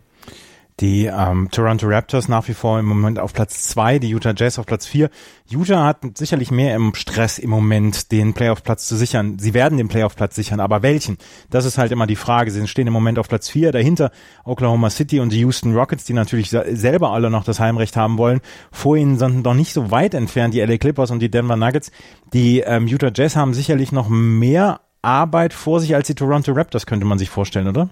Die 0.80 1.04
ähm, 1.04 1.48
Toronto 1.50 1.86
Raptors 1.86 2.28
nach 2.28 2.48
wie 2.48 2.54
vor 2.54 2.78
im 2.78 2.86
Moment 2.86 3.18
auf 3.18 3.32
Platz 3.32 3.64
zwei, 3.64 3.98
die 3.98 4.08
Utah 4.08 4.32
Jazz 4.36 4.58
auf 4.58 4.66
Platz 4.66 4.86
vier. 4.86 5.10
Utah 5.48 5.84
hat 5.84 5.98
sicherlich 6.16 6.50
mehr 6.50 6.74
im 6.74 6.94
Stress 6.94 7.38
im 7.38 7.50
Moment, 7.50 8.10
den 8.10 8.32
Playoff-Platz 8.32 8.88
zu 8.88 8.96
sichern. 8.96 9.38
Sie 9.38 9.54
werden 9.54 9.76
den 9.76 9.88
Playoff-Platz 9.88 10.34
sichern, 10.34 10.60
aber 10.60 10.82
welchen? 10.82 11.18
Das 11.50 11.66
ist 11.66 11.76
halt 11.76 11.92
immer 11.92 12.06
die 12.06 12.16
Frage. 12.16 12.50
Sie 12.50 12.66
stehen 12.66 12.86
im 12.86 12.92
Moment 12.92 13.18
auf 13.18 13.28
Platz 13.28 13.48
vier, 13.50 13.70
dahinter 13.70 14.10
Oklahoma 14.44 14.88
City 14.90 15.20
und 15.20 15.30
die 15.30 15.40
Houston 15.40 15.76
Rockets, 15.76 16.04
die 16.04 16.14
natürlich 16.14 16.50
selber 16.50 17.10
alle 17.10 17.30
noch 17.30 17.44
das 17.44 17.60
Heimrecht 17.60 17.96
haben 17.96 18.16
wollen. 18.16 18.40
Vor 18.70 18.96
ihnen 18.96 19.18
sind 19.18 19.44
noch 19.44 19.54
nicht 19.54 19.74
so 19.74 19.90
weit 19.90 20.14
entfernt 20.14 20.54
die 20.54 20.60
LA 20.60 20.78
Clippers 20.78 21.10
und 21.10 21.20
die 21.20 21.30
Denver 21.30 21.56
Nuggets. 21.56 21.92
Die 22.32 22.60
ähm, 22.60 22.86
Utah 22.86 23.12
Jazz 23.14 23.36
haben 23.36 23.52
sicherlich 23.52 23.92
noch 23.92 24.08
mehr 24.08 24.80
Arbeit 25.02 25.52
vor 25.52 25.80
sich 25.80 25.94
als 25.94 26.06
die 26.06 26.14
Toronto 26.14 26.52
Raptors, 26.52 26.86
könnte 26.86 27.04
man 27.04 27.18
sich 27.18 27.28
vorstellen, 27.28 27.68
oder? 27.68 27.90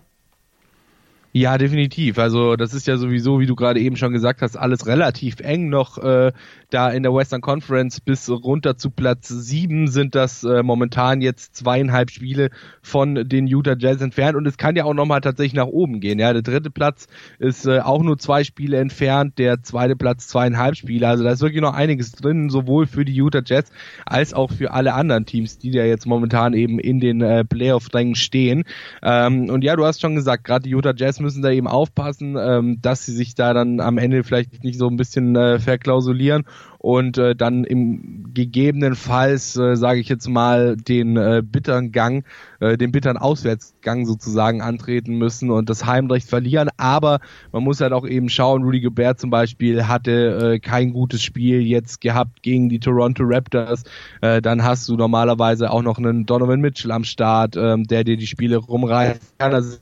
Ja, 1.32 1.58
definitiv. 1.58 2.18
Also 2.18 2.56
das 2.56 2.74
ist 2.74 2.88
ja 2.88 2.96
sowieso, 2.96 3.38
wie 3.38 3.46
du 3.46 3.54
gerade 3.54 3.78
eben 3.78 3.96
schon 3.96 4.12
gesagt 4.12 4.42
hast, 4.42 4.56
alles 4.56 4.88
relativ 4.88 5.38
eng 5.38 5.68
noch 5.68 5.96
äh, 5.98 6.32
da 6.70 6.90
in 6.90 7.04
der 7.04 7.14
Western 7.14 7.40
Conference 7.40 8.00
bis 8.00 8.28
runter 8.28 8.76
zu 8.76 8.90
Platz 8.90 9.28
sieben 9.28 9.86
sind 9.86 10.16
das 10.16 10.42
äh, 10.42 10.64
momentan 10.64 11.20
jetzt 11.20 11.54
zweieinhalb 11.54 12.10
Spiele 12.10 12.50
von 12.82 13.28
den 13.28 13.46
Utah 13.46 13.76
Jazz 13.78 14.00
entfernt 14.00 14.36
und 14.36 14.44
es 14.44 14.56
kann 14.56 14.74
ja 14.74 14.84
auch 14.84 14.94
nochmal 14.94 15.20
tatsächlich 15.20 15.54
nach 15.54 15.66
oben 15.66 16.00
gehen. 16.00 16.18
Ja, 16.18 16.32
der 16.32 16.42
dritte 16.42 16.70
Platz 16.70 17.06
ist 17.38 17.64
äh, 17.64 17.78
auch 17.78 18.02
nur 18.02 18.18
zwei 18.18 18.42
Spiele 18.42 18.78
entfernt, 18.78 19.38
der 19.38 19.62
zweite 19.62 19.94
Platz 19.94 20.26
zweieinhalb 20.26 20.74
Spiele. 20.74 21.06
Also 21.06 21.22
da 21.22 21.30
ist 21.30 21.42
wirklich 21.42 21.62
noch 21.62 21.74
einiges 21.74 22.10
drin, 22.10 22.50
sowohl 22.50 22.88
für 22.88 23.04
die 23.04 23.14
Utah 23.14 23.42
Jazz 23.44 23.70
als 24.04 24.34
auch 24.34 24.50
für 24.50 24.72
alle 24.72 24.94
anderen 24.94 25.26
Teams, 25.26 25.58
die 25.58 25.70
ja 25.70 25.84
jetzt 25.84 26.06
momentan 26.06 26.54
eben 26.54 26.80
in 26.80 26.98
den 26.98 27.20
äh, 27.20 27.44
Playoff-Rängen 27.44 28.16
stehen. 28.16 28.64
Ähm, 29.00 29.48
und 29.48 29.62
ja, 29.62 29.76
du 29.76 29.84
hast 29.84 30.00
schon 30.00 30.16
gesagt, 30.16 30.42
gerade 30.42 30.64
die 30.64 30.70
Utah 30.70 30.92
Jazz 30.96 31.19
Müssen 31.20 31.42
da 31.42 31.50
eben 31.50 31.68
aufpassen, 31.68 32.36
ähm, 32.38 32.78
dass 32.82 33.06
sie 33.06 33.12
sich 33.12 33.34
da 33.34 33.54
dann 33.54 33.80
am 33.80 33.98
Ende 33.98 34.24
vielleicht 34.24 34.64
nicht 34.64 34.78
so 34.78 34.88
ein 34.88 34.96
bisschen 34.96 35.36
äh, 35.36 35.58
verklausulieren 35.58 36.44
und 36.78 37.18
äh, 37.18 37.36
dann 37.36 37.64
im 37.64 38.32
gegebenenfalls, 38.32 39.54
äh, 39.56 39.76
sage 39.76 40.00
ich 40.00 40.08
jetzt 40.08 40.28
mal, 40.28 40.76
den 40.78 41.18
äh, 41.18 41.42
bitteren 41.44 41.92
Gang, 41.92 42.24
äh, 42.60 42.78
den 42.78 42.90
bitteren 42.90 43.18
Auswärtsgang 43.18 44.06
sozusagen 44.06 44.62
antreten 44.62 45.18
müssen 45.18 45.50
und 45.50 45.68
das 45.68 45.84
Heimrecht 45.84 46.28
verlieren. 46.28 46.70
Aber 46.78 47.20
man 47.52 47.64
muss 47.64 47.82
halt 47.82 47.92
auch 47.92 48.06
eben 48.06 48.30
schauen, 48.30 48.62
Rudy 48.62 48.80
Gobert 48.80 49.20
zum 49.20 49.28
Beispiel 49.28 49.88
hatte 49.88 50.54
äh, 50.54 50.58
kein 50.58 50.94
gutes 50.94 51.22
Spiel 51.22 51.60
jetzt 51.60 52.00
gehabt 52.00 52.42
gegen 52.42 52.70
die 52.70 52.80
Toronto 52.80 53.24
Raptors. 53.26 53.84
Äh, 54.22 54.40
dann 54.40 54.64
hast 54.64 54.88
du 54.88 54.96
normalerweise 54.96 55.70
auch 55.70 55.82
noch 55.82 55.98
einen 55.98 56.24
Donovan 56.24 56.60
Mitchell 56.60 56.92
am 56.92 57.04
Start, 57.04 57.56
ähm, 57.56 57.84
der 57.84 58.04
dir 58.04 58.16
die 58.16 58.26
Spiele 58.26 58.56
rumreißt 58.56 59.38
kann. 59.38 59.52
Also 59.52 59.76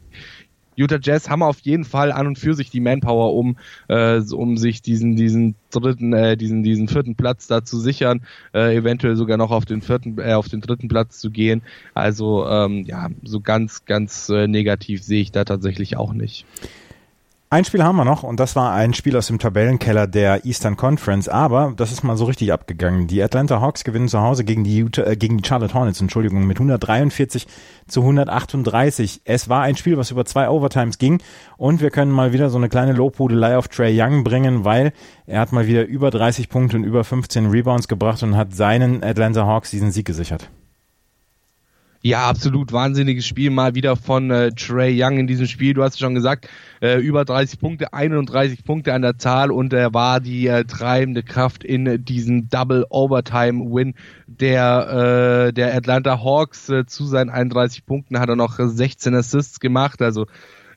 Utah 0.79 1.01
Jazz 1.03 1.29
haben 1.29 1.43
auf 1.43 1.59
jeden 1.63 1.85
Fall 1.85 2.13
an 2.13 2.29
und 2.29 2.39
für 2.39 2.55
sich 2.55 2.71
die 2.71 2.79
Manpower, 2.79 3.35
um, 3.35 3.57
äh, 3.89 4.21
um 4.21 4.57
sich 4.57 4.81
diesen, 4.81 5.17
diesen 5.17 5.57
dritten, 5.71 6.13
äh, 6.13 6.37
diesen, 6.37 6.63
diesen 6.63 6.87
vierten 6.87 7.17
Platz 7.17 7.49
da 7.49 7.65
zu 7.65 7.81
sichern, 7.81 8.23
äh, 8.55 8.77
eventuell 8.77 9.17
sogar 9.17 9.39
noch 9.39 9.51
auf 9.51 9.65
den 9.65 9.83
vierten, 9.83 10.19
äh, 10.19 10.35
auf 10.35 10.49
den 10.49 10.61
dritten 10.61 10.87
Platz 10.87 11.19
zu 11.19 11.33
gehen. 11.33 11.63
Also 11.95 12.47
ähm, 12.47 12.85
ja, 12.85 13.09
so 13.25 13.41
ganz, 13.41 13.87
ganz 13.87 14.29
äh, 14.29 14.47
negativ 14.47 15.03
sehe 15.03 15.21
ich 15.21 15.33
da 15.33 15.45
tatsächlich 15.45 15.97
auch 15.97 16.13
nicht. 16.13 16.47
Ein 17.51 17.65
Spiel 17.65 17.83
haben 17.83 17.97
wir 17.97 18.05
noch 18.05 18.25
und 18.25 18.39
das 18.39 18.57
war 18.57 18.75
ein 18.75 18.93
Spiel 18.93 19.17
aus 19.17 19.29
dem 19.29 19.39
Tabellenkeller 19.39 20.07
der 20.07 20.45
Eastern 20.45 20.77
Conference, 20.77 21.31
aber 21.31 21.73
das 21.75 21.93
ist 21.93 22.05
mal 22.05 22.19
so 22.19 22.27
richtig 22.27 22.53
abgegangen. 22.53 23.07
Die 23.07 23.23
Atlanta 23.23 23.63
Hawks 23.63 23.85
gewinnen 23.85 24.09
zu 24.09 24.21
Hause 24.21 24.45
gegen 24.45 24.65
die, 24.65 24.77
Utah, 24.77 25.05
äh, 25.05 25.17
gegen 25.17 25.39
die 25.39 25.49
Charlotte 25.49 25.73
Hornets, 25.73 25.99
Entschuldigung, 25.99 26.47
mit 26.47 26.59
143 26.59 27.47
zu 27.87 28.03
138. 28.03 29.23
Es 29.25 29.49
war 29.49 29.63
ein 29.63 29.77
Spiel, 29.77 29.97
was 29.97 30.11
über 30.11 30.27
zwei 30.27 30.51
Overtimes 30.51 30.99
ging 30.99 31.23
und 31.57 31.81
wir 31.81 31.89
können 31.89 32.13
mal 32.13 32.35
wieder 32.35 32.51
so 32.51 32.59
eine 32.59 32.69
kleine 32.69 32.93
Lobhudelei 32.93 33.57
auf 33.57 33.69
Trey 33.69 33.99
Young 33.99 34.25
bringen, 34.25 34.67
weil 34.67 34.93
er 35.27 35.41
hat 35.41 35.51
mal 35.51 35.67
wieder 35.67 35.87
über 35.87 36.11
30 36.11 36.51
Punkte 36.51 36.77
und 36.77 36.85
über 36.85 37.03
15 37.03 37.47
Rebounds 37.47 37.89
gebracht 37.89 38.23
und 38.23 38.37
hat 38.37 38.55
seinen 38.55 39.03
Atlanta 39.03 39.47
Hawks 39.47 39.71
diesen 39.71 39.91
Sieg 39.91 40.05
gesichert. 40.05 40.51
Ja, 42.01 42.29
absolut 42.29 42.73
wahnsinniges 42.73 43.27
Spiel 43.27 43.51
mal 43.51 43.75
wieder 43.75 43.97
von 43.97 44.31
äh, 44.31 44.53
Trey 44.53 44.97
Young 44.97 45.19
in 45.19 45.27
diesem 45.27 45.47
Spiel. 45.47 45.75
Du 45.75 45.83
hast 45.83 45.99
schon 45.99 46.15
gesagt, 46.15 46.49
äh, 46.81 47.01
über 47.01 47.25
30 47.25 47.59
Punkte, 47.59 47.93
31 47.93 48.65
Punkte 48.65 48.95
an 48.95 49.03
der 49.03 49.19
Zahl 49.19 49.51
und 49.51 49.73
er 49.73 49.93
war 49.95 50.21
die 50.21 50.47
äh, 50.47 50.63
treibende 50.65 51.25
Kraft 51.25 51.65
in 51.65 52.05
diesem 52.05 52.49
Double 52.49 52.87
Overtime 52.89 53.75
Win 53.75 53.95
der 54.29 55.49
äh, 55.49 55.53
der 55.53 55.75
Atlanta 55.75 56.23
Hawks. 56.23 56.69
Äh, 56.69 56.87
zu 56.87 57.05
seinen 57.05 57.31
31 57.31 57.85
Punkten 57.85 58.21
hat 58.21 58.29
er 58.29 58.37
noch 58.37 58.61
16 58.61 59.13
Assists 59.17 59.59
gemacht, 59.59 60.01
also 60.01 60.27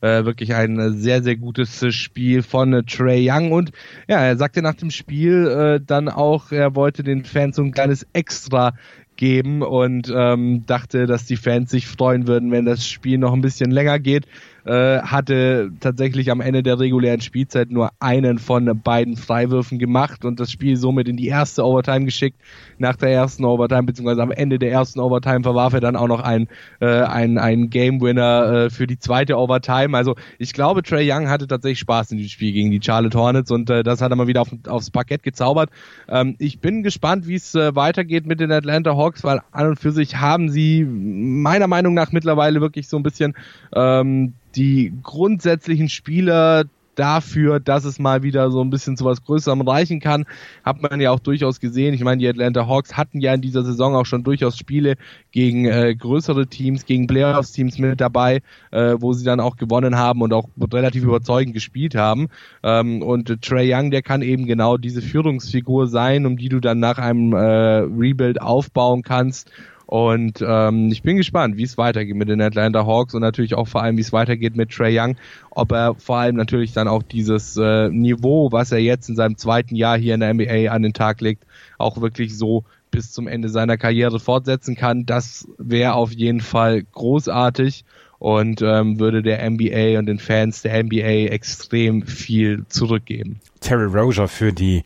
äh, 0.02 0.26
wirklich 0.26 0.54
ein 0.56 0.98
sehr, 0.98 1.22
sehr 1.24 1.36
gutes 1.36 1.86
Spiel 1.94 2.42
von 2.42 2.74
äh, 2.74 2.84
Trey 2.84 3.30
Young. 3.30 3.52
Und 3.52 3.72
ja, 4.08 4.20
er 4.20 4.38
sagte 4.38 4.62
nach 4.62 4.74
dem 4.74 4.90
Spiel 4.90 5.48
äh, 5.48 5.86
dann 5.86 6.10
auch, 6.10 6.52
er 6.52 6.76
wollte 6.76 7.04
den 7.04 7.24
Fans 7.24 7.56
so 7.56 7.62
ein 7.62 7.72
kleines 7.72 8.08
Extra 8.14 8.74
geben 9.22 9.62
und 9.62 10.12
ähm, 10.14 10.66
dachte, 10.66 11.06
dass 11.06 11.26
die 11.26 11.38
Fans 11.38 11.70
sich 11.70 11.86
freuen 11.86 12.26
würden, 12.26 12.50
wenn 12.50 12.66
das 12.66 12.88
Spiel 12.88 13.20
noch 13.20 13.34
ein 13.34 13.42
bisschen 13.42 13.70
länger 13.70 14.00
geht 14.00 14.26
äh, 14.66 15.00
hatte 15.02 15.72
tatsächlich 15.80 16.32
am 16.32 16.42
Ende 16.42 16.64
der 16.64 16.80
regulären 16.80 17.22
Spielzeit 17.22 17.72
nur 17.72 17.92
einen 18.00 18.38
von 18.38 18.82
beiden 18.84 19.18
Freiwürfen 19.18 19.80
gemacht 19.80 20.26
und 20.26 20.40
das 20.40 20.52
Spiel 20.52 20.78
somit 20.78 21.08
in 21.08 21.18
die 21.18 21.28
erste 21.28 21.66
Overtime 21.66 22.06
geschickt. 22.06 22.40
Nach 22.78 22.96
der 22.96 23.10
ersten 23.10 23.46
Overtime, 23.46 23.84
beziehungsweise 23.84 24.22
am 24.22 24.32
Ende 24.32 24.60
der 24.60 24.72
ersten 24.72 25.00
Overtime 25.00 25.44
verwarf 25.44 25.74
er 25.74 25.80
dann 25.80 25.96
auch 25.96 26.08
noch 26.08 26.22
einen, 26.22 26.48
äh, 26.80 26.86
einen, 26.86 27.38
einen 27.38 27.70
Game 27.70 28.02
Winner 28.02 28.66
äh, 28.66 28.70
für 28.70 28.88
die 28.88 29.00
zweite 29.00 29.38
Overtime. 29.38 29.98
Also 29.98 30.16
ich 30.38 30.54
glaube, 30.54 30.84
Trey 30.84 31.12
Young 31.12 31.30
hatte 31.30 31.48
tatsächlich 31.48 31.80
Spaß 31.80 32.12
in 32.12 32.18
diesem 32.18 32.30
Spiel 32.30 32.54
gegen 32.54 32.72
die 32.72 32.82
Charlotte 32.82 33.18
Hornets 33.18 33.52
und 33.52 33.70
äh, 33.70 33.84
das 33.84 34.02
hat 34.02 34.12
er 34.12 34.16
mal 34.16 34.28
wieder 34.28 34.42
auf, 34.42 34.50
aufs 34.68 34.92
Parkett 34.92 35.24
gezaubert. 35.24 35.70
Ähm, 36.08 36.36
ich 36.40 36.60
bin 36.60 36.84
gespannt, 36.84 37.28
wie 37.28 37.36
es 37.36 37.56
äh, 37.56 37.76
weitergeht 37.76 38.26
mit 38.26 38.40
den 38.40 38.52
Atlanta 38.52 38.96
Hawks, 38.96 39.24
weil 39.24 39.42
an 39.52 39.68
und 39.68 39.80
für 39.80 39.92
sich 39.92 40.18
haben 40.18 40.50
sie 40.50 40.84
meiner 40.86 41.68
Meinung 41.68 41.94
nach 41.94 42.12
mittlerweile 42.12 42.62
wirklich 42.62 42.88
so 42.88 42.98
ein 42.98 43.04
bisschen 43.04 43.36
ähm, 43.74 44.34
die 44.56 44.94
grundsätzlichen 45.04 45.90
Spieler 45.90 46.66
dafür, 46.96 47.60
dass 47.60 47.86
es 47.86 48.00
mal 48.00 48.24
wieder 48.24 48.52
so 48.52 48.62
ein 48.62 48.70
bisschen 48.70 48.98
zu 48.98 49.06
was 49.06 49.24
Größerem 49.24 49.62
reichen 49.62 50.00
kann, 50.00 50.26
hat 50.64 50.82
man 50.82 51.00
ja 51.00 51.12
auch 51.12 51.20
durchaus 51.20 51.60
gesehen. 51.60 51.94
Ich 51.94 52.04
meine, 52.04 52.20
die 52.20 52.28
Atlanta 52.28 52.68
Hawks 52.68 52.98
hatten 52.98 53.20
ja 53.20 53.34
in 53.34 53.42
dieser 53.42 53.64
Saison 53.64 53.96
auch 53.96 54.06
schon 54.06 54.24
durchaus 54.24 54.58
Spiele 54.58 54.96
gegen 55.32 55.66
äh, 55.66 55.96
größere 55.96 56.48
Teams, 56.48 56.86
gegen 56.86 57.08
Playoffs-Teams 57.08 57.78
mit 57.78 58.02
dabei, 58.02 58.42
äh, 58.72 58.96
wo 59.00 59.14
sie 59.14 59.24
dann 59.24 59.40
auch 59.40 59.56
gewonnen 59.56 59.98
haben 59.98 60.22
und 60.22 60.34
auch 60.34 60.50
relativ 60.72 61.04
überzeugend 61.04 61.54
gespielt 61.54 61.96
haben. 61.96 62.28
Ähm, 62.64 63.02
und 63.02 63.30
äh, 63.30 63.38
Trey 63.38 63.74
Young, 63.74 63.92
der 63.92 64.02
kann 64.02 64.22
eben 64.22 64.46
genau 64.46 64.78
diese 64.78 65.02
Führungsfigur 65.02 65.88
sein, 65.88 66.26
um 66.26 66.38
die 66.38 66.50
du 66.50 66.60
dann 66.60 66.80
nach 66.80 66.98
einem 66.98 67.34
äh, 67.34 67.38
Rebuild 67.38 68.42
aufbauen 68.42 69.02
kannst 69.02 69.50
und 69.92 70.42
ähm, 70.42 70.88
ich 70.90 71.02
bin 71.02 71.18
gespannt, 71.18 71.58
wie 71.58 71.64
es 71.64 71.78
weitergeht 71.78 72.16
mit 72.16 72.30
den 72.30 72.40
Atlanta 72.40 72.86
Hawks 72.86 73.14
und 73.14 73.20
natürlich 73.20 73.56
auch 73.56 73.68
vor 73.68 73.84
allem, 73.84 73.98
wie 73.98 74.02
es 74.02 74.14
weitergeht 74.14 74.56
mit 74.56 74.70
Trey 74.70 74.98
Young. 74.98 75.18
Ob 75.50 75.74
er 75.74 75.96
vor 75.96 76.16
allem 76.16 76.38
natürlich 76.38 76.72
dann 76.72 76.88
auch 76.88 77.04
dieses 77.04 77.58
äh, 77.58 77.90
Niveau, 77.90 78.54
was 78.54 78.72
er 78.72 78.78
jetzt 78.78 79.10
in 79.10 79.18
seinem 79.18 79.36
zweiten 79.36 79.76
Jahr 79.76 79.98
hier 79.98 80.14
in 80.14 80.22
der 80.22 80.34
NBA 80.34 80.72
an 80.72 80.82
den 80.82 80.94
Tag 80.94 81.20
legt, 81.20 81.44
auch 81.78 82.00
wirklich 82.00 82.38
so 82.38 82.64
bis 82.90 83.12
zum 83.12 83.28
Ende 83.28 83.50
seiner 83.50 83.76
Karriere 83.76 84.22
fortsetzen 84.22 84.78
kann. 84.78 85.06
Das 85.06 85.46
wäre 85.58 85.96
auf 85.96 86.14
jeden 86.14 86.40
Fall 86.40 86.84
großartig 86.84 87.84
und 88.18 88.62
ähm, 88.62 88.98
würde 88.98 89.22
der 89.22 89.50
NBA 89.50 90.00
und 90.00 90.06
den 90.06 90.20
Fans 90.20 90.62
der 90.62 90.82
NBA 90.82 91.34
extrem 91.34 92.04
viel 92.04 92.64
zurückgeben. 92.70 93.42
Terry 93.60 93.88
Rozier 93.88 94.30
für 94.30 94.54
die 94.54 94.86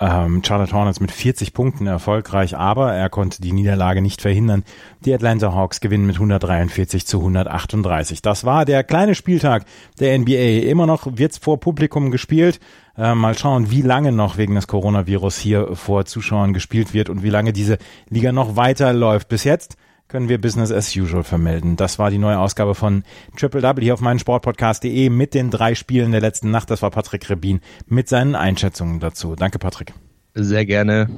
ähm, 0.00 0.42
Charlotte 0.44 0.72
Hornets 0.72 1.00
mit 1.00 1.12
40 1.12 1.52
Punkten 1.54 1.86
erfolgreich, 1.86 2.56
aber 2.56 2.92
er 2.92 3.08
konnte 3.08 3.40
die 3.40 3.52
Niederlage 3.52 4.02
nicht 4.02 4.22
verhindern. 4.22 4.64
Die 5.04 5.14
Atlanta 5.14 5.52
Hawks 5.54 5.80
gewinnen 5.80 6.06
mit 6.06 6.16
143 6.16 7.06
zu 7.06 7.18
138. 7.18 8.20
Das 8.20 8.44
war 8.44 8.64
der 8.64 8.82
kleine 8.82 9.14
Spieltag 9.14 9.64
der 10.00 10.18
NBA. 10.18 10.68
Immer 10.68 10.86
noch 10.86 11.06
wird's 11.16 11.38
vor 11.38 11.60
Publikum 11.60 12.10
gespielt. 12.10 12.58
Äh, 12.96 13.14
mal 13.14 13.36
schauen, 13.38 13.70
wie 13.70 13.82
lange 13.82 14.12
noch 14.12 14.36
wegen 14.36 14.54
des 14.54 14.66
Coronavirus 14.66 15.38
hier 15.38 15.76
vor 15.76 16.04
Zuschauern 16.04 16.52
gespielt 16.52 16.92
wird 16.92 17.08
und 17.08 17.22
wie 17.22 17.30
lange 17.30 17.52
diese 17.52 17.78
Liga 18.08 18.32
noch 18.32 18.56
weiterläuft. 18.56 19.28
Bis 19.28 19.44
jetzt 19.44 19.76
können 20.08 20.28
wir 20.28 20.40
Business 20.40 20.70
as 20.70 20.94
usual 20.96 21.24
vermelden. 21.24 21.76
Das 21.76 21.98
war 21.98 22.10
die 22.10 22.18
neue 22.18 22.38
Ausgabe 22.38 22.74
von 22.74 23.04
Triple 23.36 23.60
Double 23.60 23.82
hier 23.82 23.94
auf 23.94 24.00
meinen 24.00 24.18
Sportpodcast.de 24.18 25.10
mit 25.10 25.34
den 25.34 25.50
drei 25.50 25.74
Spielen 25.74 26.12
der 26.12 26.20
letzten 26.20 26.50
Nacht. 26.50 26.70
Das 26.70 26.82
war 26.82 26.90
Patrick 26.90 27.28
Rebin 27.30 27.60
mit 27.86 28.08
seinen 28.08 28.34
Einschätzungen 28.34 29.00
dazu. 29.00 29.34
Danke, 29.34 29.58
Patrick. 29.58 29.92
Sehr 30.34 30.66
gerne. 30.66 31.08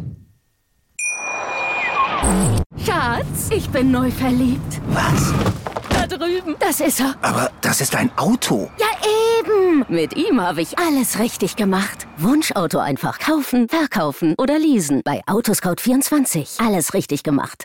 Schatz, 2.84 3.50
ich 3.50 3.68
bin 3.70 3.90
neu 3.90 4.10
verliebt. 4.10 4.80
Was? 4.88 5.32
Da 5.90 6.06
drüben. 6.06 6.56
Das 6.58 6.80
ist 6.80 7.00
er. 7.00 7.14
Aber 7.22 7.50
das 7.60 7.80
ist 7.80 7.94
ein 7.94 8.10
Auto. 8.16 8.70
Ja, 8.78 8.86
eben. 9.40 9.84
Mit 9.88 10.16
ihm 10.16 10.40
habe 10.40 10.62
ich 10.62 10.78
alles 10.78 11.18
richtig 11.18 11.56
gemacht. 11.56 12.06
Wunschauto 12.18 12.78
einfach 12.78 13.18
kaufen, 13.18 13.68
verkaufen 13.68 14.34
oder 14.38 14.58
leasen. 14.58 15.02
Bei 15.04 15.22
Autoscout24. 15.26 16.64
Alles 16.64 16.94
richtig 16.94 17.22
gemacht. 17.22 17.64